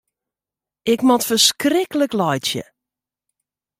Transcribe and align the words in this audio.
Ik 0.91 0.99
moat 1.05 1.23
ferskriklik 1.29 2.13
laitsje. 2.19 2.63